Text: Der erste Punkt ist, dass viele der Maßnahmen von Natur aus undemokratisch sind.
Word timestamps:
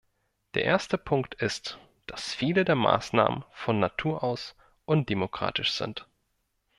Der 0.55 0.63
erste 0.63 0.97
Punkt 0.97 1.35
ist, 1.35 1.77
dass 2.07 2.33
viele 2.33 2.65
der 2.65 2.73
Maßnahmen 2.73 3.45
von 3.51 3.79
Natur 3.79 4.23
aus 4.23 4.55
undemokratisch 4.85 5.73
sind. 5.73 6.09